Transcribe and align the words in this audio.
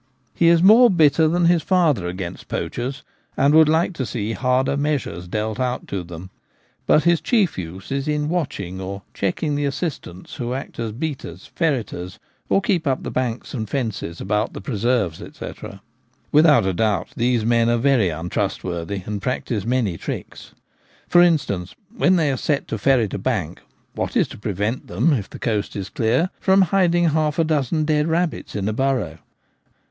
He 0.33 0.47
is 0.47 0.63
more 0.63 0.89
bitter 0.89 1.27
than 1.27 1.45
his 1.45 1.61
father 1.61 2.07
against 2.07 2.47
poachers, 2.47 3.03
and 3.37 3.53
would 3.53 3.69
like 3.69 3.93
to 3.93 4.03
see 4.07 4.31
harder 4.33 4.75
measures 4.75 5.27
dealt 5.27 5.59
out 5.59 5.87
to 5.89 6.01
them; 6.01 6.31
but 6.87 7.03
his 7.03 7.21
chief 7.21 7.55
use 7.55 7.91
is 7.91 8.07
in 8.07 8.27
watching 8.27 8.81
or 8.81 9.03
checking 9.13 9.53
the 9.53 9.65
assistants, 9.65 10.37
who 10.37 10.55
act 10.55 10.79
as 10.79 10.91
beaters, 10.91 11.51
ferreters, 11.55 12.17
or 12.49 12.61
keep 12.63 12.87
up 12.87 13.03
the 13.03 13.11
banks 13.11 13.53
and 13.53 13.69
fences 13.69 14.19
about 14.19 14.53
the 14.53 14.59
preserves, 14.59 15.19
&c. 15.19 15.51
Without 16.31 16.65
a 16.65 16.73
doubt 16.73 17.09
these 17.15 17.45
men 17.45 17.69
are 17.69 17.77
very 17.77 18.09
untrustworthy, 18.09 19.03
and 19.05 19.21
practise 19.21 19.67
many 19.67 19.99
tricks. 19.99 20.55
For 21.07 21.21
instance, 21.21 21.75
when 21.95 22.15
they 22.15 22.31
are 22.31 22.37
set 22.37 22.67
to 22.69 22.79
ferret 22.79 23.13
a 23.13 23.19
bank, 23.19 23.61
what 23.93 24.17
is 24.17 24.27
to 24.29 24.39
prevent 24.39 24.87
them, 24.87 25.13
if 25.13 25.29
the 25.29 25.37
coast 25.37 25.75
is 25.75 25.89
clear, 25.91 26.31
from 26.39 26.63
hiding 26.63 27.09
half 27.09 27.37
a 27.37 27.43
dozen 27.43 27.83
dead 27.85 28.07
rabbits 28.07 28.55
in 28.55 28.67
a 28.67 28.73
burrow 28.73 29.19